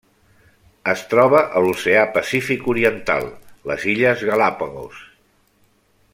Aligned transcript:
Es 0.93 1.03
troba 1.11 1.41
a 1.59 1.61
l'Oceà 1.65 2.05
Pacífic 2.15 2.65
oriental: 2.73 3.29
les 3.73 3.87
Illes 3.93 4.25
Galápagos. 4.31 5.05